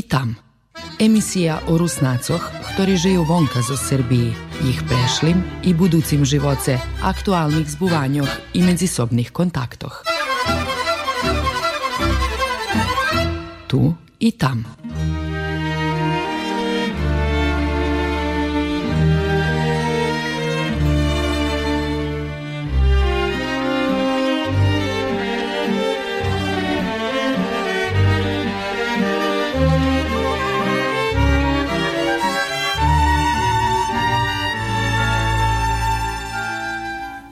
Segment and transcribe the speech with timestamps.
[0.00, 0.34] i tam.
[0.98, 2.40] Emisija o Rusnacoch,
[2.72, 4.32] ktorí žijú vonka zo Srbiji,
[4.64, 10.04] ich prešlim i buducim živoce, aktualnih zbuvanjoh i međusobnih kontaktoh.
[13.68, 14.64] Tu i tam.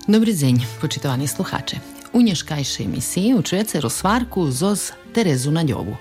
[0.08, 1.80] Dobry dzień, poczytowani słuchacze.
[2.12, 5.96] U nješkajšej emisiji učujete rozsvarku zoz Terezu Nadjovu.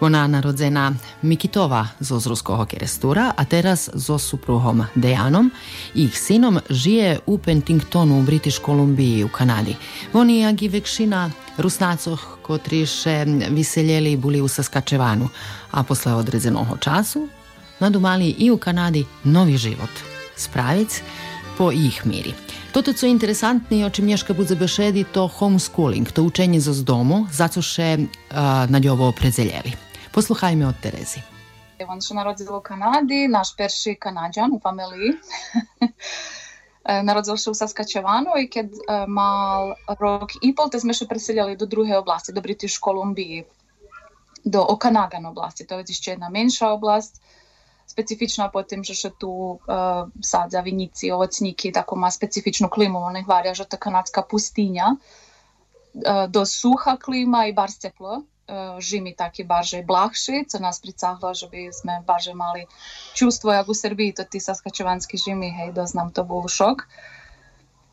[0.00, 0.92] Ona narodzena
[1.22, 5.50] Mikitova zoz ruskog kerestura, a teraz zos supruhom Dejanom
[5.94, 9.76] i ih sinom žije u Pentingtonu u Britiš Kolumbiji u Kanadi.
[10.12, 15.28] Oni agi vekšina rusnacoh kotriše viseljeli buli u Saskačevanu,
[15.70, 17.28] a posle određenog času
[17.80, 19.90] nadumali i u Kanadi novi život.
[20.36, 21.02] Spravic
[21.58, 22.49] po ih miri.
[22.72, 27.62] Toto, co interesantne, o čem Nješka bude bešedi, to homeschooling, to učenje z domu, zato
[27.62, 27.98] še
[28.70, 29.74] na njovo predzeljeli.
[30.14, 31.20] Posluhajme od Terezi.
[31.88, 35.18] On się narodził w Kanady, nasz pierwszy Kanadzian u familii.
[37.04, 38.76] Narodził się w Saskatchewanu i kiedy
[39.08, 43.44] mal rok i pol, to sme się preseljali do drugiej oblasti, do British Kolumbii,
[44.46, 45.66] do Okanagan oblasti.
[45.66, 47.20] To je jeszcze jedna mniejsza oblast
[47.90, 53.22] specifična po tym, że się tu e, sadza winici, owocniki, taką ma specyficzną klimu, ona
[53.22, 54.96] hvaria, że to kanadska pustynia,
[56.04, 58.22] e, do suha klima i bardzo ciepło,
[58.78, 62.66] žimi taki bardziej blahši, co nas pricahlo, żebyśmy bardziej mali
[63.14, 66.88] čustvo, jak u Srbiji, to ty saskačevanski žimi, hej, doznam, to był szok.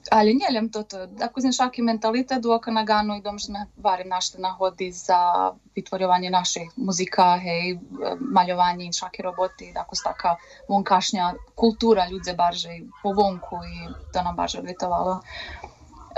[0.07, 0.13] Šok.
[0.13, 4.07] Uh, ali njeljem toto, ako znam šaki mentalitet u Okanagánu i dom, že sme varim
[4.09, 7.77] našli nahodi za vytvorjovanje naše muzika, hej,
[8.19, 10.35] maljovanje i šaki roboti, tako staka
[10.69, 15.19] vonkašnja kultura ljudze barže po vonku i to nam barže odvitovalo.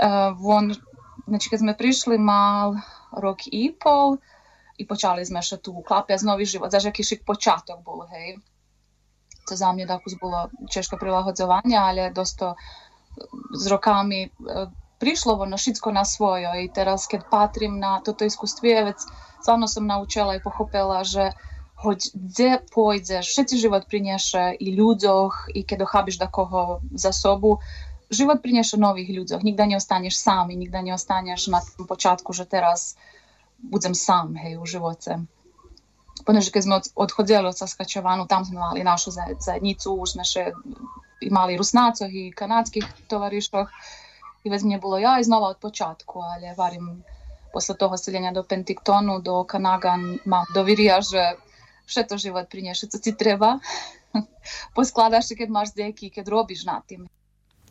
[0.00, 0.74] Uh, von,
[1.26, 2.76] znači kad sme prišli mal
[3.12, 4.16] rok i pol
[4.80, 8.40] i počali sme še tu klapja z novi život, zaž jaký šik počatok bol, hej.
[9.48, 12.54] To za mňa tako bolo češko prilagodzovanje, ale dosto
[13.54, 14.30] s rokami e,
[15.00, 19.00] prišlo ono všetko na svojo i teraz keď patrím na toto iskustvie, vec
[19.40, 21.32] stvarno som naučila i pochopila, že
[21.80, 27.64] hoď kde pôjdeš, všetci život prinieše i ľuďoch, i keď dochábiš da koho za sobu,
[28.12, 29.40] život prinieše nových ľuďoch.
[29.40, 33.00] Nikda neostaneš sám nikda neostaneš na tom počátku, že teraz
[33.64, 35.24] budem sám, hej, u živote.
[36.28, 39.08] Poneže keď sme odchodzili od Saskačovanu, tam sme mali našu
[39.40, 40.24] zajednicu, už sme
[41.20, 43.70] imali Rusnácoch i kanadských tovarišoch
[44.44, 47.04] i već mi je bilo ja iznova od počátku, ali varim
[47.52, 51.24] posle toho seljenja do Pentictonu, do Kanagan, mam dovirija, že
[51.86, 53.58] še to život prinješe, co ti treba.
[54.74, 57.08] Poskladaš i kad maš deki, kad robiš na tim.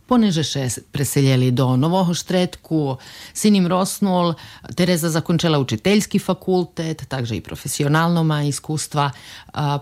[0.10, 2.98] Poneže še preseljeli do Novoho Štretku,
[3.30, 4.34] sin im rosnul,
[4.74, 9.12] Tereza zakončila učiteljski fakultet, takže i profesionalno ma iskustva.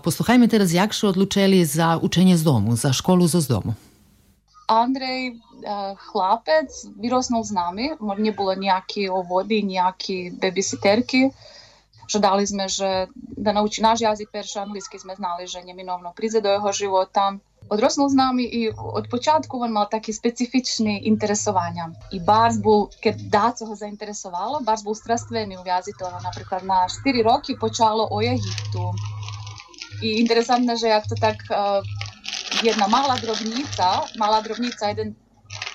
[0.04, 3.72] Posluhajme teraz, jak še odlučili za učenje z domu, za školu z domu?
[4.68, 5.40] Andrej
[7.00, 11.32] vyrosnul s nami, nie bolo nejaký ovody, nejaký babysitterky.
[12.08, 16.40] Že dali sme, že da nauči náš jazyk, perši anglicky sme znali, že neminovno príde
[16.40, 17.36] do jeho života
[17.68, 21.90] odrosnął z nami i od początku on miał takie specyficzne interesowania.
[22.12, 27.22] I bardzo був, когда цього заінтересувало, Барс був страстивний у в'язі того, наприклад, на 4
[27.22, 28.92] роки почало о Єгипту.
[30.02, 31.36] І інтересантно, що як то так
[32.62, 35.14] jedna mała drobnica, mała drobnica, jeden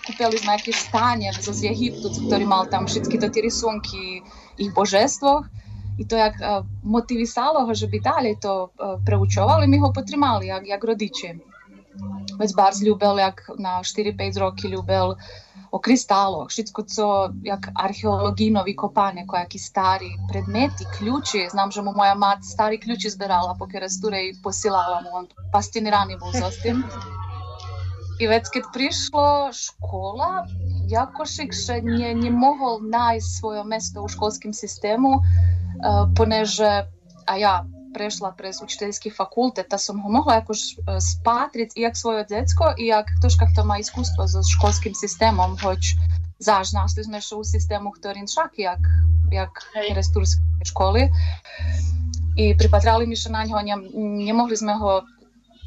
[0.07, 4.23] kupiliśmy jakieś stanie z Egiptu, który miał tam wszystkie te rysunki
[4.57, 5.45] ich bożestwach.
[5.99, 6.35] I to jak
[6.83, 8.69] motywisało go, żeby dalej to
[9.05, 11.27] preuczał, ale my go potrzymali, jak, jak rodzice.
[12.39, 15.15] Već bar ljubel, jak na 4-5 roki ljubel
[15.71, 21.47] o kristaloh, všetko, co jak arheologinovi kopanje, kojaki stari predmeti, ključi.
[21.51, 26.17] Znam, že mu moja mat stari ključi zbirala po keresture i posilala mu, on fascinirani
[26.17, 26.83] bol s tim.
[28.19, 30.45] I već kad prišlo škola,
[30.89, 36.85] Jakošik še nie, nie mohol nájsť svoje mesto u školskim sistemu, uh, poneže,
[37.25, 42.75] a ja прийшла през учительський факультет та сам могла якось спатрити е, як своє дитко,
[42.77, 45.95] і як хтось, хто має іскусство з школьським системом, хоч
[46.39, 48.79] завжди нашли знайшов систему, хто іншак, як,
[49.31, 49.49] як
[49.95, 51.11] рестурські школи.
[52.37, 53.75] І припатрали ми ще на нього, не,
[54.25, 55.03] не могли ми його,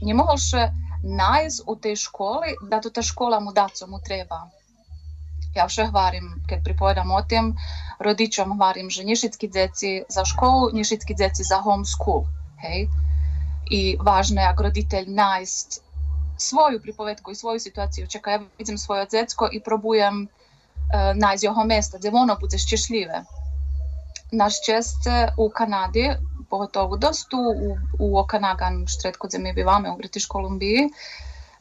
[0.02, 0.72] не могли ще
[1.04, 4.46] найз у тій школі, да то та школа му да, цьому треба.
[5.56, 7.56] Ja vše hvarim, keď pripovedam o tým,
[7.98, 9.48] rodičom hvarim, že nie všetky
[10.08, 12.28] za školu, nie všetky za homeschool.
[12.60, 12.92] Hej?
[13.70, 15.82] i važno je ako roditelj najst
[16.38, 18.06] svoju pripovedku i svoju situaciju.
[18.06, 23.24] Čekaj, ja vidim svoje dziecko i próbujem uh, najść jeho mesta, gdzie ono bude szczęśliwe.
[24.32, 26.10] Naš česte u Kanadi,
[26.50, 30.90] pogotovo dostu u, u Okanagan, štretko gdje mi bivame u British Kolumbiji,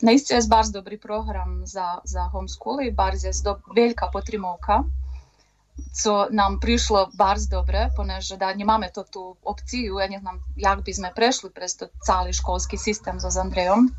[0.05, 4.83] Naistě je bardzo dobrý program za, za homeschooly, bardzo je dob, velká potrimovka,
[6.01, 10.39] co nám prišlo bardzo dobre, poneže da ne máme to tu opciju, ja ne znam
[10.57, 13.89] jak bi sme prešli prez to cali školski sistem za Andrejom.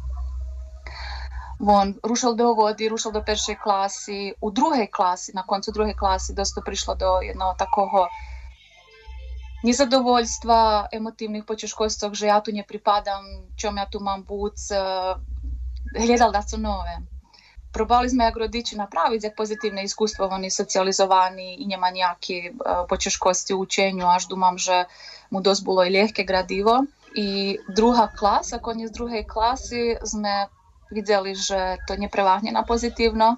[1.58, 4.36] Вон, рушив до води, рушив до першої класи.
[4.40, 8.08] У другій класі, на концу другої класи, досить прийшло до одного такого
[9.64, 13.24] незадовольства, емоційних почушкосток, що я тут не припадам,
[13.56, 14.74] чому я тут мам бути,
[15.94, 16.96] hľadali na co nové.
[17.72, 22.50] Probali sme jak rodiči napraviti jak pozitivne iskustvo, oni socijalizovani i njema nijaki e,
[22.88, 23.66] počeškosti u
[24.08, 24.84] až dumam, že
[25.30, 26.84] mu dost bilo i ljehke gradivo.
[27.16, 30.48] I druga klasa, konec druge klasi, sme
[30.90, 32.08] vidjeli, že to ne
[32.52, 33.36] na pozitivno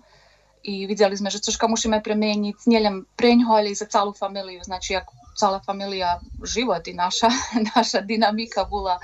[0.63, 4.93] i vidjeli sme, že coška musíme premeniti, njeljem prenjho, ali i za calu familiju, znači
[4.93, 5.07] jak
[5.39, 7.31] cala familija, život i naša,
[7.75, 8.99] naša dinamika bila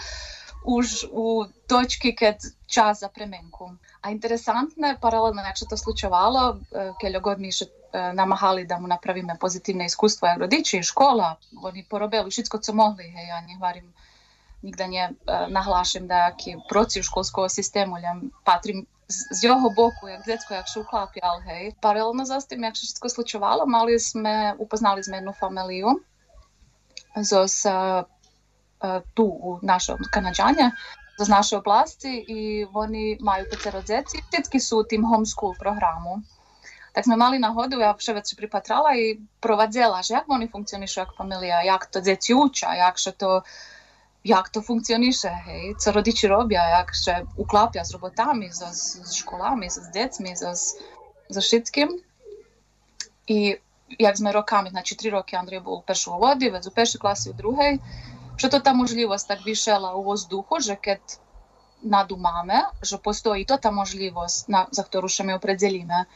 [0.65, 3.77] už u točki kad čas za premenku.
[4.01, 6.59] A interesantno je, paralelno se to slučavalo,
[7.01, 12.31] keď god mi še namahali da mu napravíme pozitívne iskustvo, jak rodiči, škola, oni porobili
[12.31, 13.93] všetko, co mohli, hej, ja nehvarim
[14.65, 20.67] nikda nie nahlášam nejaký proces školského systému, len patrím z jeho boku, jak detsko, jak
[20.67, 21.77] še uklapjal, hej.
[21.85, 26.01] Paralelno za tým, jak sa všetko slučovalo, mali sme, upoznali sme jednu familiju
[27.23, 28.09] zo sa
[29.15, 30.71] tu u našom Kanadžane,
[31.19, 34.19] z naše oblasti i oni majú petero djeci.
[34.19, 36.27] Všetky sú tým homeschool programu.
[36.95, 41.15] Tak sme mali nahodu, ja vše veci pripatrala i provadzela, že jak oni funkcionišu jak
[41.15, 43.43] familija, jak to djeci uča, jak še to
[44.25, 49.69] jak to funkcioniše, hej, co rodiči robia, jak še uklapja s robotami, so, s školami,
[49.69, 50.57] s decmi, so,
[51.29, 51.93] so všetkým.
[53.29, 53.61] I
[53.99, 57.33] jak sme rokami, znači tri roky Andrej bol u vodi, već u peršoj klasi u
[57.33, 57.79] druhej,
[58.37, 61.21] Що то та можливість так вішала у воздуху, що кет
[61.83, 66.07] надумаме, що постоїть то та можливість, на, за яку ще ми определіме.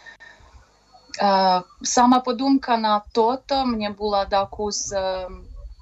[1.19, 5.27] E, sama podumka na toto mne bola takus e,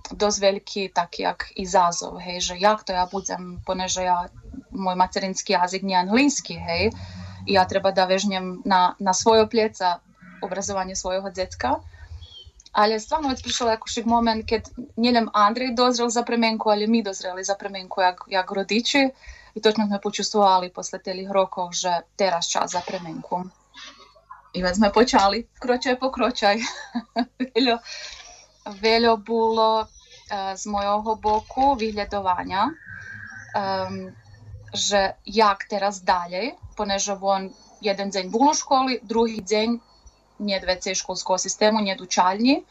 [0.09, 4.31] dosť veľký tak jak i zázov, hej, že jak to ja budem, poneže ja,
[4.71, 6.95] môj materinský jazyk nie anglínsky, hej,
[7.47, 8.07] ja treba da
[8.65, 10.01] na, na svoje plieca
[10.43, 11.83] obrazovanie svojho decka.
[12.77, 17.45] Ali stvarno već prišao jakošik moment kad njelem Andrej dozrel za premenku, ali mi dozreli
[17.45, 19.09] za premenku jak, jak rodiči.
[19.55, 23.45] I točno smo počustvovali posle telih rokov, že teraz čas za premenku.
[24.53, 26.57] I već smo počali, kročaj po kročaj.
[27.57, 27.79] veľo,
[28.81, 29.89] veľo bolo
[30.57, 32.67] z mojho boku vyhľadovania,
[33.55, 34.11] um,
[34.75, 39.41] že jak teraz dalej, poneže on jeden deň bol u školi, druhý
[40.42, 42.66] nie vecej školskого sistemu, nie učalni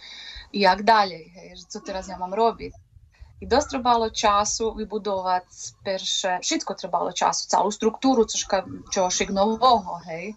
[0.53, 2.75] i jak dalej, hej, co teraz ja mám robiť.
[3.41, 5.47] I dosť trebalo času vybudovať
[5.81, 8.45] perše, všetko trebalo času, celú struktúru, což
[8.93, 10.37] čošik nového, hej.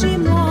[0.00, 0.47] Barv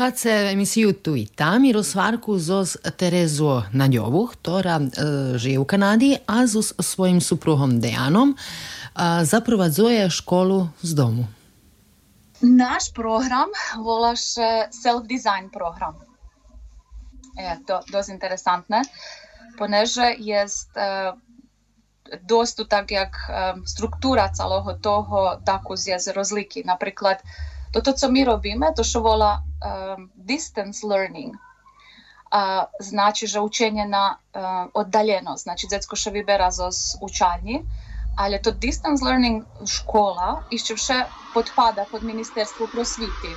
[0.00, 1.58] słuchacie emisji Tuita.
[1.58, 8.34] Mirosvarku zos Terezu Nadjovu, która e, żyje w Kanadzie, a z swoim supruhom Dejanom
[8.96, 11.24] e, zaprowadzuje szkołę z domu.
[12.42, 14.20] Наш програм волаш
[14.70, 15.94] селф-дизайн програм.
[17.38, 18.82] Е, то досить інтересантне,
[19.58, 21.12] понеже є е,
[22.28, 26.62] досить так, як е, структура цілого того також є розлики.
[26.66, 27.22] Наприклад,
[27.70, 31.36] To to, co my robíme, to čo volá um, distance learning.
[32.30, 35.36] A znači, že učenie na uh, oddaleno.
[35.36, 36.70] Znači, decko še vybera zo
[37.02, 37.62] učalni,
[38.18, 40.98] ale to distance learning škola ešte vše
[41.34, 43.34] podpada pod ministerstvo prosvity.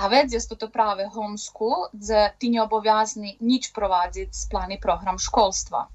[0.00, 5.86] A vec je to práve homeschool, kde ty neobovязný nič provádziť z plány program školstva.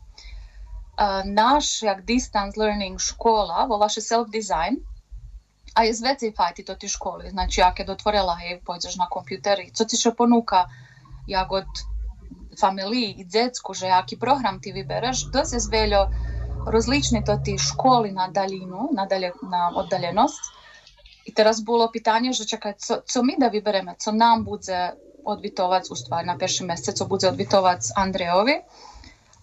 [0.96, 4.80] Uh, наш як Distance Learning школа, вона self-design,
[5.76, 7.30] a je zvecifajti to ti školi.
[7.30, 10.66] Znači, jak je dotvorila, hej, pojdeš na kompjuteri, co ti še ponuka,
[11.28, 11.84] jak od
[12.60, 16.08] familiji i djecku, že jaki program ti vybereš, to se zveljo
[16.68, 20.54] rozlični to ti školi na daljinu, na, dalje, na oddaljenost.
[21.26, 24.94] I teraz bilo pitanje, že čekaj, co, co mi da vybereme, co nam bude
[25.26, 28.62] odvitovac, u stvari na perši mjesec, co bude odvitovac Andrejovi,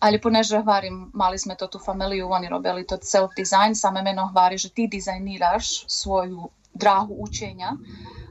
[0.03, 4.59] ali poneže hvarim, mali sme to tu familiju, oni robili to self-design, same meno hvari,
[4.59, 7.79] že ti dizajniraš svoju drahu učenja.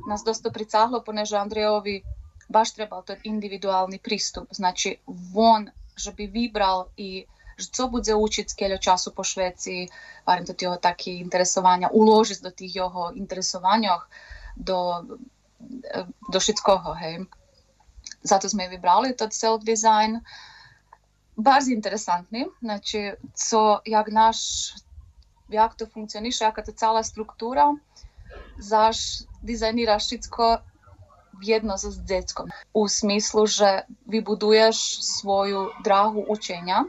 [0.04, 2.04] Nas dosta pricahlo, poneže Andrejovi
[2.52, 4.52] baš trebal to individualni pristup.
[4.52, 5.00] Znači,
[5.32, 7.24] on, že bi vibral i
[7.62, 9.86] co bude učiť skeľo času po Šveci,
[10.26, 14.10] varím to tieho taký interesovania, uložiť do tých jeho interesovanioch,
[14.58, 15.06] do,
[16.28, 17.24] do všetkoho, hej.
[18.26, 20.20] Zato sme vybrali to self-design.
[21.42, 24.38] Baš interesantný, znači, co, jak naš,
[25.50, 27.74] jak to funkcioniše, jaka to celá struktúra,
[28.62, 30.62] zaš dizajniraš všetko
[31.42, 32.54] jedno s deckom.
[32.74, 36.86] U smislu, že vybuduješ svoju drahu učenja.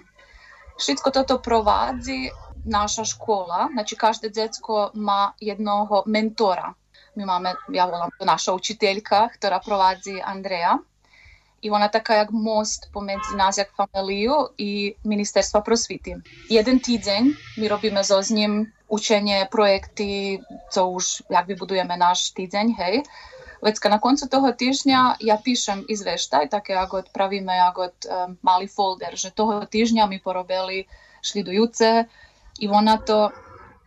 [0.77, 2.29] Všetko toto provádzi
[2.65, 6.75] naša škola, znači každé decko má jednoho mentora.
[7.17, 10.81] My máme, ja volám to naša učiteľka, ktorá provádzi Andreja.
[11.63, 16.21] i ona taka jak most pomiędzy nas jak familią i Ministerstwa Prosvity.
[16.51, 20.39] Jeden tydzień my robimy z nim uczenie, projekty,
[20.71, 23.03] co już jakby budujemy nasz tydzień, hej.
[23.63, 28.67] Već na koncu toho tyždňa ja píšem izveštaj, také ako odpravíme, ako od, um, malý
[28.67, 30.91] folder, že toho tyždňa my porobili
[31.23, 31.47] šli
[32.59, 33.31] i ona to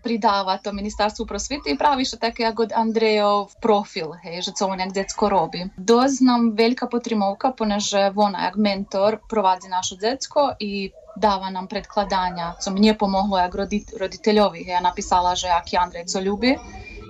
[0.06, 4.78] pridáva to ministerstvu prosvity i pravi što také ako Andrejov profil, hej, že co on
[4.80, 5.66] jak decko robi.
[5.74, 12.54] Dosť nám veľká potrimovka, poneže ona jak mentor provádzi našu decko i dáva nám predkladania,
[12.62, 13.56] co mne pomohlo jak
[13.98, 14.70] roditeľovi.
[14.70, 16.54] Ja napísala, že aký Andrej co ľubí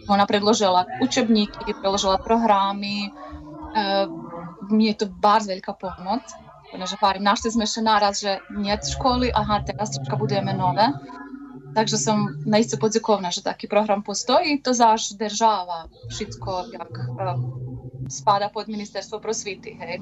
[0.08, 3.10] ona predložila učebníky, predložila programy.
[3.10, 3.12] E,
[4.70, 6.22] mne je to bardzo veľká pomoc.
[6.70, 10.52] Protože pár našli sme še naraz, že nie školy, aha, teraz troška budujeme
[11.76, 14.62] Także są na istce podziękowane, że taki program postoji.
[14.62, 16.90] To zaż država, wszystko jak
[18.10, 19.76] spada pod Ministerstwo Prosvity.
[19.80, 20.02] Hej.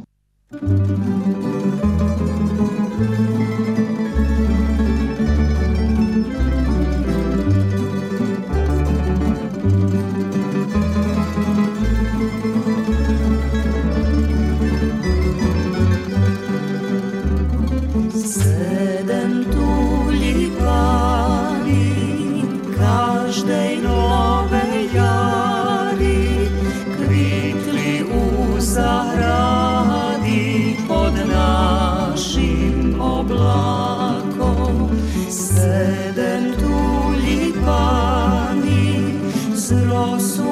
[40.24, 40.50] Z rosu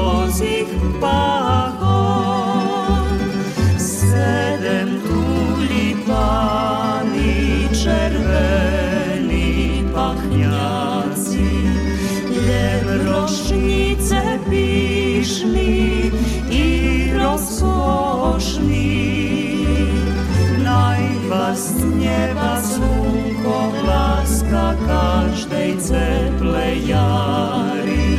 [24.87, 28.19] každej ceple jari.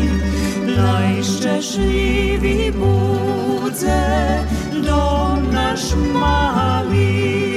[0.77, 3.99] Najszczęśliwi budze
[4.85, 7.52] dom nasz mali.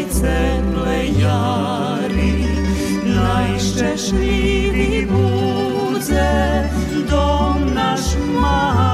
[0.00, 2.44] Každej ceple jari.
[3.14, 6.68] Najszczęśliwi budze
[7.10, 8.89] dom nasz mali.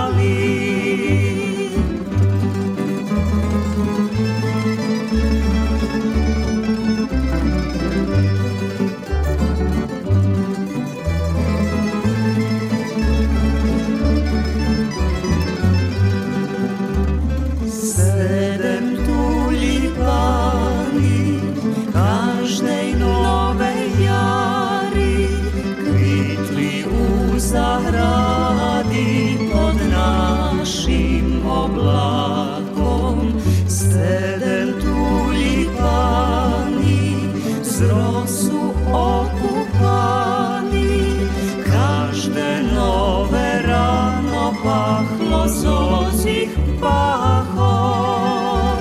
[44.86, 48.78] Rano pahlo zozih pahom.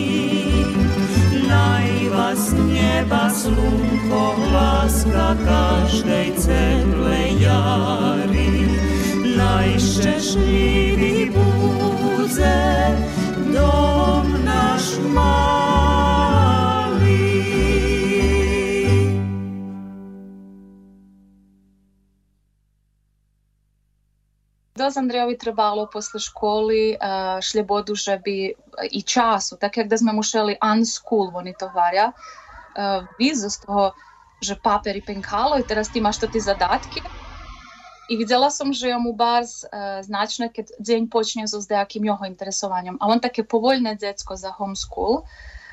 [1.49, 8.74] Naj vas z nieba slunko laska každej ceple jari.
[9.45, 12.57] Najszczęśliwi budze
[13.53, 15.35] dom nasz mali.
[24.75, 28.53] Doz Andrejovi trebalo posle školy uh, šlebodu, že by
[28.91, 32.11] i času, tak jak da sme mušeli unschool, oni to varja,
[33.19, 33.93] vizu z toho,
[34.41, 37.24] že paper i penkalo i teraz ti imaš to ti zadatke.
[38.09, 39.65] I videla som, že je mu e,
[40.05, 43.01] značne, keď deň počne so nejakým jeho interesovanjem.
[43.01, 45.25] A on také povoľné decko za homeschool,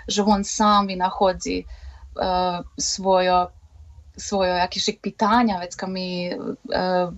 [0.09, 1.66] že on sám vynachodí e,
[2.81, 3.53] svoje
[4.16, 6.37] svoje jakýšik pitanja, vec mi e,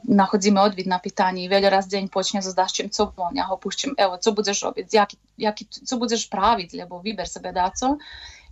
[0.05, 3.59] nahodíme odvid na pitanje i velja raz deň počne so zdašćem co bom, ja ho
[3.59, 7.99] pušćem, evo, co budeš obit, jaki, jaki, co budeš pravit, lebo viber sebe daco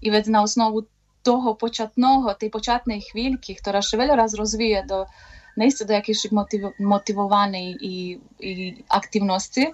[0.01, 0.83] i već na osnovu
[1.23, 5.07] toho počatnoho, tej počatnej chvíľky, ktorá še veľa raz rozvije do,
[5.57, 9.67] наista do jakiejś motyw motywowanej i, i aktywności,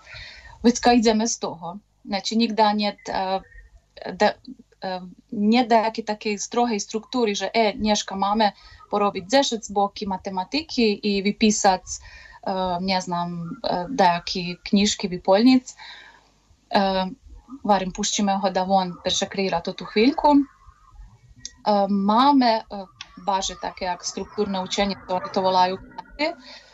[0.65, 1.77] więc idziemy z tego.
[2.05, 2.97] Znaczy nigdy nie,
[4.13, 4.35] da,
[5.33, 8.53] nie da jakiej takiej strohej struktury, że e, Nieszka, mamy
[8.91, 11.83] porobić 10 z boki matematyki i wypisać,
[12.81, 13.51] nie znam,
[13.99, 15.77] jakie kniżki, wypolnic.
[17.65, 20.37] Варим, пущимо його давон першакріра ту хвильку.
[21.89, 22.65] Маме
[23.23, 25.77] baže také jak štruktúrne učenie, to oni to volajú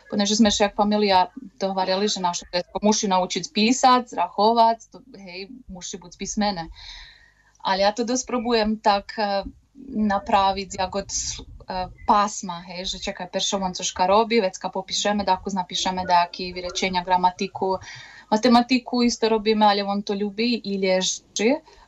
[0.05, 5.97] Ponieważ sme jak familia dohovarjali, že naše detko muši naučiť písať, zrachovať, to, hej, muši
[5.97, 6.69] byť písmene.
[7.65, 9.41] Ale ja to dosť probujem tak uh,
[9.89, 15.49] napraviť jak od uh, pásma, hej, že čakaj, peršo on cožka robí, vecka popíšeme, daku
[15.49, 17.81] napíšeme daky vyrečenia, gramatiku,
[18.29, 20.77] matematiku isto robíme, ale on to ľubí i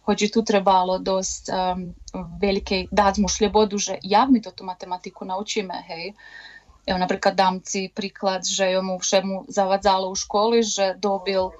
[0.07, 1.93] lieži hoće tu trebalo dost um,
[2.41, 6.13] velike, dati mu šljebodu, že jak mi to matematiku naučíme, hej.
[6.87, 11.51] Evo, napríklad dám si príklad, že mu všemu zavadzalo u školi, že dobil,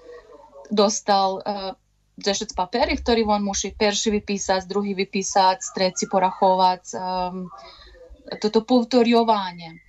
[0.71, 1.75] dostal uh,
[2.15, 7.51] zešec paperi, ktorý on musí perši vypísať, druhý vypísať, treci porachovať, um,
[8.39, 9.86] toto povtoriovanie.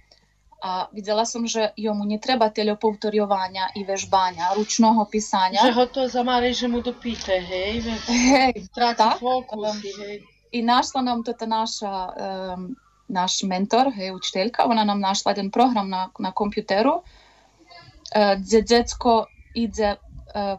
[0.59, 5.63] A videla som, že jomu netreba telepovtoriovania i vežbania, ručného písania.
[5.63, 7.87] Že ho to zamali, že mu dopíte, hej?
[8.11, 9.23] Hej, Stráti tak.
[9.23, 10.27] fokus, hej.
[10.51, 12.75] I našla nám toto naša, um,
[13.07, 19.31] náš mentor, hej, učiteľka, ona nám našla jeden program na, na kompjuteru, uh, kde decko
[19.55, 20.59] ide uh,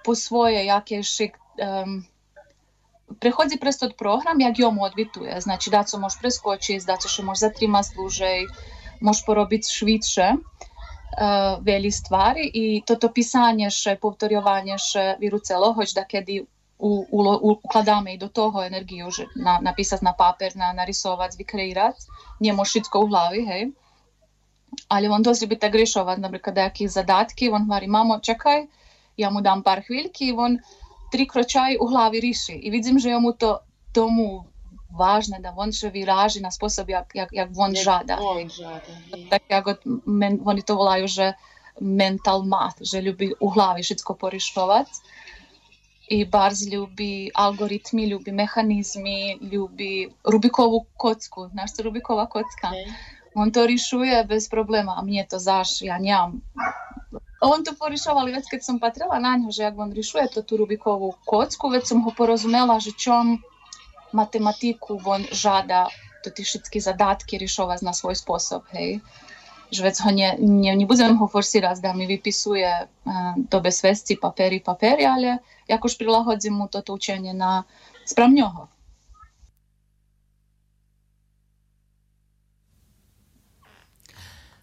[0.00, 2.08] po svoje jaké šik, um,
[3.20, 5.40] tot program, jak jomu odbituje.
[5.40, 7.84] Znači, da co može preskočiť, da co še može zatrimať
[9.00, 10.40] moš porobiti švitše uh,
[11.16, 16.40] e, veli stvari i toto pisanje še, povtorjovanje še viru celo, da kedi
[16.78, 22.04] u, u, układamy i do toho energiju že, na, napisati na paper, na, narisovati, vikreirati,
[22.40, 23.70] njemu šitko u glavi, hej.
[24.88, 28.66] Ali on dosti bi tak rješovat, naprijed, nekih zadatki, on vari, mamo, čekaj,
[29.16, 30.58] ja mu dam par hviljki, on
[31.12, 32.52] tri kročaj u glavi riši.
[32.52, 33.58] I vidim, že je to
[33.92, 34.44] tomu
[34.90, 38.18] važne da on še vyraži na spôsob, jak, jak, jak on žada.
[38.22, 38.92] On žada.
[39.30, 41.34] Tak jak od, men, oni to volajú, že
[41.80, 44.88] mental math, že ľubí u hlavi všetko porišovať.
[46.06, 51.50] I barz ľubí algoritmi, ľubí mechanizmy, ľubí Rubikovú kocku.
[51.50, 52.70] Znaš to Rubiková kocka?
[52.70, 52.86] Hej.
[53.36, 56.40] On to rišuje bez problema, a mne to zaš, ja nemám.
[57.42, 60.56] On to porišoval, već keď som patrila na ňo, že jak on rišuje to tú
[60.56, 63.42] Rubikovú kocku, već som ho porozumela, že čom
[64.12, 65.90] matematiku on žada
[66.26, 68.98] to tie všetky zadatky riešovať na svoj spôsob, hej.
[69.70, 74.58] Že vec ho ne, ne, nebudem ho forsírať, da mi vypisuje uh, do bezvesti papery,
[74.58, 75.38] papery, ale
[75.70, 77.62] jakož prilahodím mu toto učenie na
[78.02, 78.66] správňoho.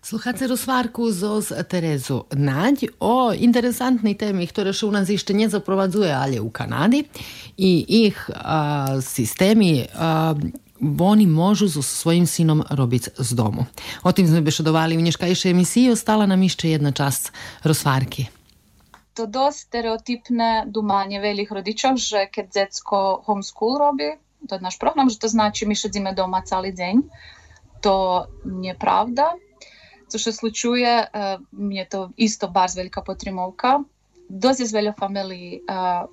[0.04, 6.44] Sluchacie rozvárku zo z Terezu Naď o interesantnej ktoré še u nás ešte nezaprowadzuje, ale
[6.44, 7.08] u Kanady.
[7.56, 7.72] I
[8.12, 10.36] ich a, systémy a,
[10.84, 13.63] oni môžu so svojím synom robiť z domu.
[14.04, 15.96] O tým sme bešedovali v dneškajšej emisii.
[15.96, 17.32] Ostala nám ešte jedna časť
[17.63, 18.28] rozvárky.
[19.16, 24.20] To dosť stereotypné dumanie veľých rodičov, že keď decko homeschool robí,
[24.52, 27.08] to je náš program, že to znači my šedíme doma celý deň.
[27.88, 28.28] To.
[28.28, 29.53] Co
[30.17, 33.84] uh, je to isto barz veľká potrimovka.
[34.30, 36.08] Dosť je veľa familií, uh,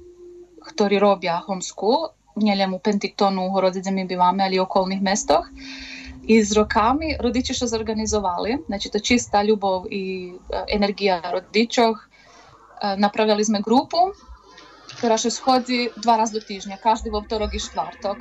[0.61, 5.49] ktorí robia homeschool, nielen u Pentictonu, Horodze, kde my bývame, ali i okolných mestoch.
[6.31, 10.37] I s rokami rodiči še zorganizovali, znači to čista ljubov i
[10.69, 11.97] energija rodičov.
[11.97, 14.13] Uh, napravili sme grupu,
[15.01, 18.19] ktorá še schodzi dva raz do týždňa, každý vo vtorok i štvrtok.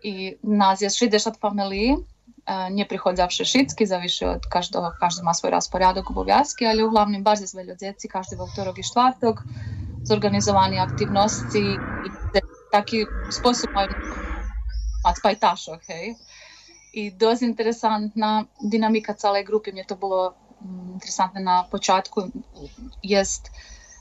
[0.00, 0.14] I
[0.44, 1.96] nás je 60 familií,
[2.70, 7.44] nie przychodzą zawsze wszystkie, zależy od każdego, każdy ma swój rasporadok obowiązki, ale uglavnom bardzo
[7.44, 9.36] jest wielu dzieci każdego wtorek i czwartek,
[10.02, 11.58] zorganizowane aktywności
[12.06, 12.10] i
[12.72, 13.74] taki sposób i
[15.02, 16.16] pa pajtašo, hej.
[16.92, 22.20] I dosta interesantna dinamika całej grupy, mnie to było mm, interesantne na początku,
[23.02, 23.50] jest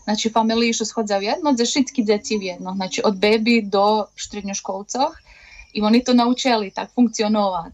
[0.09, 5.11] Znači, familiši shodza u jedno, za šitski djeci u jedno, znači od bebi do štrednjoškolcov.
[5.73, 7.73] I oni to naučili tak funkcionovat.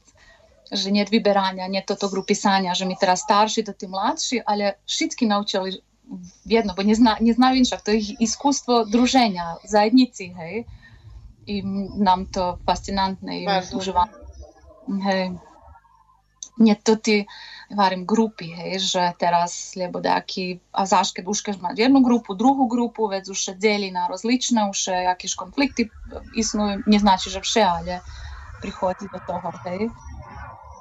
[0.71, 4.81] že nie vyberania, nie toto grupy sania, že my teraz starší, to tí mladší, ale
[4.89, 5.77] všetky naučili
[6.45, 7.81] jedno, bo nie, zna, nie znajú inšak.
[7.85, 10.65] To je ich iskústvo druženia, zajednici, hej.
[11.45, 11.61] I
[12.01, 14.13] nám to fascinantné i užívame.
[14.89, 15.37] Hej.
[16.55, 17.27] Nie to tí,
[17.67, 22.31] varím, grupy, hej, že teraz, lebo dajaký, a zaš, keď už keď máš jednu grupu,
[22.31, 25.91] druhú grupu, vec už se deli na rozličné, už jakiež konflikty
[26.31, 27.99] isnujú, neznačí, že vše, ale
[28.63, 29.91] prichodí do toho, hej.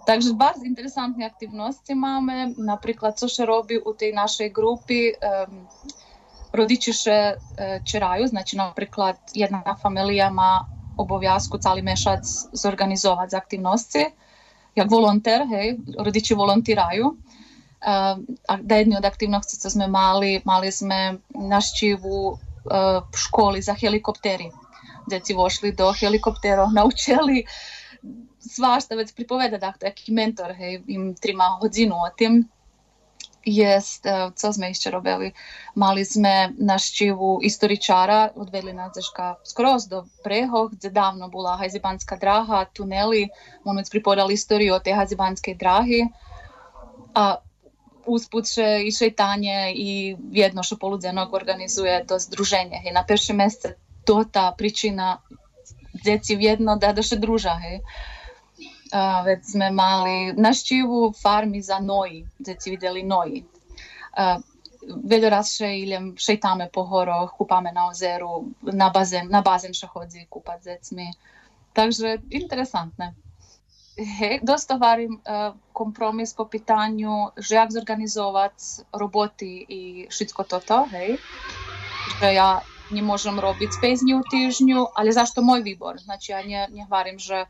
[0.06, 2.54] Takže bardzo interesantne aktivnosti, mamy.
[2.58, 3.46] Na przykład, co się
[3.84, 5.12] u tej naszej grupy.
[5.48, 5.66] Um,
[6.54, 7.34] Rodiči še
[7.84, 8.72] čeraju, znači na
[9.34, 14.04] jedna familija ma obovjazku cali mešac zorganizovat za aktivnosti.
[14.74, 17.16] Jak volonter, hej, rodiči volontiraju.
[18.48, 23.74] A da jedni od aktivnosti co sme mali, mali sme našćivu v e, školi za
[23.74, 24.50] helikopteri.
[25.06, 27.44] Djeci vošli do helikoptera, naučili
[28.50, 32.44] svašta već pripoveda, dakle, aký mentor, hej, im trima hodinu o tim.
[33.44, 35.36] Jest, uh, co sme ešte robili?
[35.76, 42.64] Mali sme naštívu istoričara, odvedli nás deška skroz do brehoh, kde dávno bola Hajzibanská dráha,
[42.72, 43.28] tunely,
[43.68, 46.08] on već pripovedal istoriju o tej Hajzibanskej dráhy.
[47.12, 47.44] A
[48.06, 52.80] usput še i šejtanje i jedno što poludzenog organizuje to združenje.
[52.80, 52.92] Hej.
[52.92, 55.20] Na perše mjesece to ta pričina
[56.04, 57.56] djeci jedno da da druža.
[57.60, 57.80] Hej.
[58.94, 63.42] A, već sme mali naštívu farmi za noji, djeci vidjeli noji.
[64.84, 69.88] Veľa raz še idem, šejtáme po horoch, kúpame na ozeru, na bazén, na bazén še
[69.88, 71.08] chodí kúpať s decmi.
[71.74, 73.16] Takže interesantné.
[73.94, 79.80] Hej, dosta varim uh, kompromis po pitanju, že jak zorganizovať roboty i
[80.10, 81.18] všetko toto, hej.
[82.18, 82.50] Že ja
[82.90, 86.02] nemôžem robiť 5 dní v týždňu, ale zašto môj výbor?
[86.02, 87.46] Znači ja ne, nehovorím, že,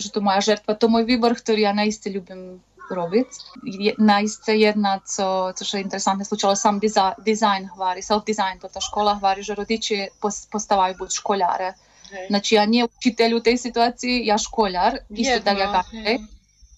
[0.00, 3.28] že to moja žrtva, to môj výbor, ktorý ja naiste ľubím robiť.
[3.62, 9.14] Je, naiste jedna, co, co je interesantne slučalo, sam diza, dizajn hvari, self-design, tota škola
[9.22, 11.68] hvari, že rodiči postavajú buď školjare.
[12.10, 12.26] Hej.
[12.28, 16.18] Znači ja nije učitelj u tej situaciji, ja školjar, isto Jedno, da ga hej.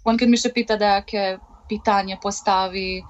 [0.04, 3.00] On kad mi še pita da jaké pitanje postavi,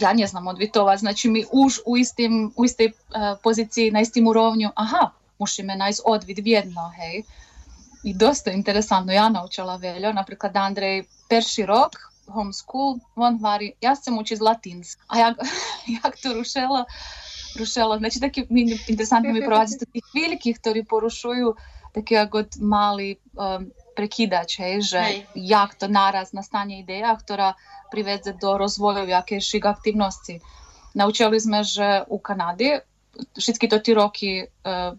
[0.00, 4.28] ja ne znam odvitovat, znači mi už u, istim, u istej eh, poziciji, na istim
[4.28, 7.22] urovnju, aha, musíme nájsť odvid vjedno, hej.
[8.04, 14.18] I dosta interesantno, ja naučila veljo, napríklad Andrej perši rok, homeschool, on vari, ja sam
[14.18, 15.36] uči latinsk, a jak,
[16.02, 16.84] jak to rušelo,
[17.58, 21.54] rušelo, znači taki mi, interesantno mi provađati tých velikých, ktorí porušujú
[21.96, 25.24] taký ako mali um, prekidač, hej, že Hej.
[25.34, 27.56] jak to naraz nastane ideja, ktorá
[27.88, 30.44] privedze do rozvoju jakejších aktivnosti.
[30.92, 32.84] Naučili sme, že u Kanadi
[33.40, 34.92] všetky to ti roky uh,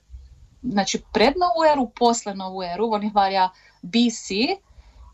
[0.63, 3.49] znači pred novu eru, posle novu eru, oni hvarja
[3.81, 4.31] BC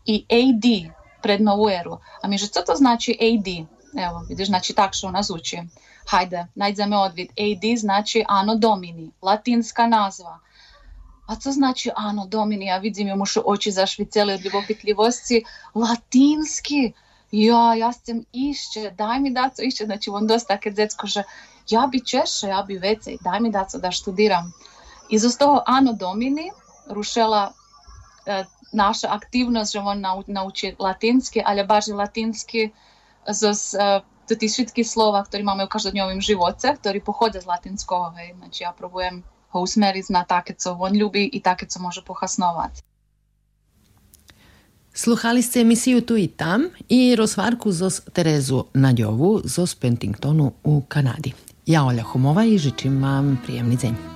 [0.06, 1.98] i AD pred novu eru.
[2.22, 3.66] A mi že co to znači AD?
[4.04, 5.58] Evo, vidiš, znači tak što ona zvuči.
[6.06, 7.28] Hajde, najdeme odvid.
[7.30, 10.38] AD znači Ano Domini, latinska nazva.
[11.26, 12.66] A co znači Ano Domini?
[12.66, 15.44] Ja vidim, joj mušu oči zašviceli od ljubopitljivosti.
[15.74, 16.92] Latinski?
[17.30, 19.84] Ja, ja sam išće, daj mi daco išće.
[19.84, 21.22] Znači, on dosta kad decko, že
[21.68, 24.52] ja bi češe, ja bi vecej, daj mi daco da študiram.
[25.10, 26.50] I z toho Ano Domini
[26.90, 27.52] rušela
[28.26, 32.72] e, naša aktivnost, že on nau, nauči latinski, ale baš latinski
[33.28, 33.42] z
[33.74, 38.12] e, do tých všetkých slova, ktoré máme v každodňovým živote, ktorí pochodia z latinského.
[38.16, 38.32] Hej.
[38.40, 39.20] Znači ja probujem
[39.52, 42.82] ho usmeriť na také, co on ľubí i také, co može pohasnovať.
[44.94, 51.34] Sluhali ste emisiju Tu i tam i rozvarku zos Terezu Nadjovu zos Pentingtonu u Kanadi.
[51.66, 54.13] Ja Olja Homova i žičim vam prijemni.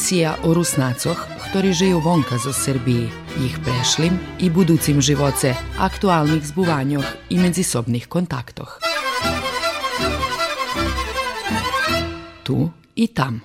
[0.00, 3.12] Emisija o Rusnacoh, ktorí žijú vonka zo Srbiji,
[3.44, 8.80] ich prešlim i buducim živoce, aktualnih zbuvanjoh i medzisobnih kontaktoh.
[12.48, 13.44] Tu i tam.